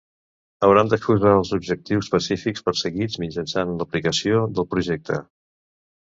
Hauran 0.67 0.87
d'exposar 0.91 1.33
els 1.41 1.51
objectius 1.57 2.07
específics 2.07 2.65
perseguits 2.69 3.17
mitjançant 3.25 3.75
l'aplicació 3.81 4.41
del 4.57 4.67
projecte. 4.71 5.19